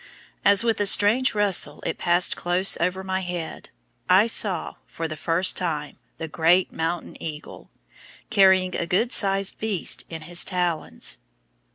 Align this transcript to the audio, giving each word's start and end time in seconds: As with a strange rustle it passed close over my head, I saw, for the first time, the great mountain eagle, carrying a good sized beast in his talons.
As 0.43 0.63
with 0.63 0.81
a 0.81 0.87
strange 0.87 1.35
rustle 1.35 1.83
it 1.85 1.99
passed 1.99 2.35
close 2.35 2.75
over 2.79 3.03
my 3.03 3.19
head, 3.19 3.69
I 4.09 4.25
saw, 4.25 4.77
for 4.87 5.07
the 5.07 5.15
first 5.15 5.55
time, 5.55 5.99
the 6.17 6.27
great 6.27 6.71
mountain 6.71 7.21
eagle, 7.21 7.69
carrying 8.31 8.75
a 8.75 8.87
good 8.87 9.11
sized 9.11 9.59
beast 9.59 10.03
in 10.09 10.21
his 10.23 10.43
talons. 10.43 11.19